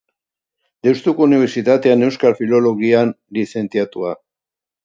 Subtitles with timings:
[0.87, 4.19] Deustuko Unibertsitatean Euskal Filologian lizentziatua.